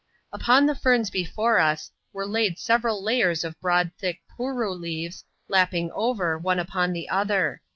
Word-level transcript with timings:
Upon 0.33 0.65
the 0.65 0.73
ferns 0.73 1.11
before 1.11 1.59
us, 1.59 1.91
were 2.11 2.25
laid 2.25 2.57
several 2.57 3.03
layers 3.03 3.43
of 3.43 3.61
broad 3.61 3.91
thick" 3.99 4.19
pooroo" 4.35 4.73
leaves, 4.81 5.25
lapping 5.47 5.91
over, 5.91 6.39
one 6.39 6.57
upon 6.57 6.91
the 6.91 7.07
other. 7.07 7.61